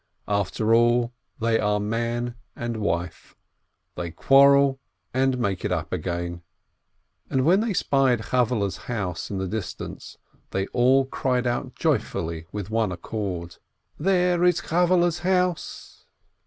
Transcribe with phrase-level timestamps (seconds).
[0.27, 3.35] After all they are man and wife.
[3.93, 4.79] They quarrel
[5.13, 6.41] and make it up again.
[7.29, 10.17] And when they spied Chavvehle's house in the dis tance,
[10.49, 13.57] they all cried out joyfully, with one accord:
[13.99, 16.03] "There is Chavvehle's house